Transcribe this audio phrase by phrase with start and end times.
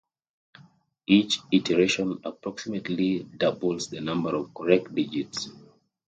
[1.05, 5.49] Each iteration approximately doubles the number of correct digits.